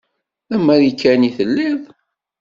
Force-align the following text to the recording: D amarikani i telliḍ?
D 0.49 0.51
amarikani 0.55 1.25
i 1.27 1.35
telliḍ? 1.37 1.81